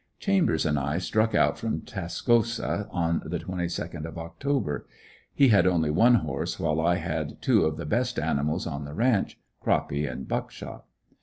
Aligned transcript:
Chambers 0.19 0.65
and 0.65 0.79
I 0.79 0.97
struck 0.97 1.35
out 1.35 1.59
from 1.59 1.81
Tascosa 1.81 2.87
on 2.89 3.21
the 3.23 3.37
22nd 3.37 4.03
of 4.07 4.17
October. 4.17 4.87
He 5.31 5.49
had 5.49 5.67
only 5.67 5.91
one 5.91 6.15
horse, 6.15 6.59
while 6.59 6.81
I 6.81 6.95
had 6.95 7.39
two 7.39 7.65
of 7.65 7.77
the 7.77 7.85
best 7.85 8.17
animals 8.17 8.65
on 8.65 8.83
the 8.83 8.95
ranch, 8.95 9.37
Croppy 9.61 10.07
and 10.07 10.27
Buckshot. 10.27 10.85